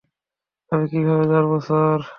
আমি 0.71 0.85
কিভাবে 0.91 1.25
জানবো, 1.31 1.57
স্যার? 1.67 1.99